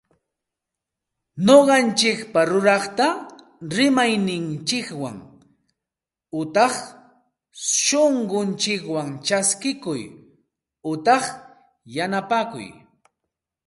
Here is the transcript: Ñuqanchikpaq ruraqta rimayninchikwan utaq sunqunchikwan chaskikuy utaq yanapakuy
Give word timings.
Ñuqanchikpaq 1.45 2.47
ruraqta 2.51 3.07
rimayninchikwan 3.75 5.17
utaq 6.39 6.73
sunqunchikwan 7.83 9.09
chaskikuy 9.25 10.01
utaq 10.91 11.23
yanapakuy 11.95 12.67